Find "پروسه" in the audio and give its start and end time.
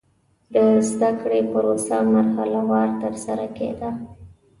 1.51-1.97